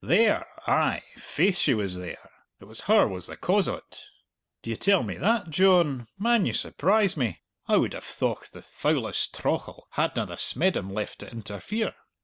[0.03, 2.31] "There, ay; faith, she was there.
[2.59, 4.03] It was her was the cause o't."
[4.63, 6.07] "D'ye tell me that, John?
[6.17, 7.41] Man, you surprise me.
[7.67, 11.93] I would have thocht the thowless trauchle hadna the smeddum left to interfere."